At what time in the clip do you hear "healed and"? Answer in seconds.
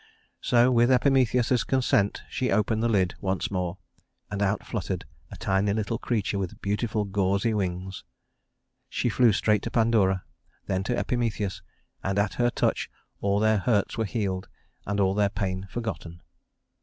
14.05-14.99